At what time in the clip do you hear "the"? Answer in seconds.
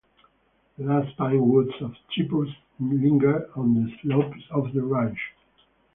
0.79-0.83, 3.85-3.95, 4.73-4.81